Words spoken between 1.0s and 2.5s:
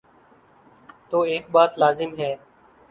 تو ایک بات لازم ہے۔